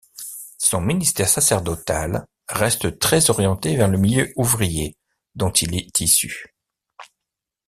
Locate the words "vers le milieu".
3.75-4.33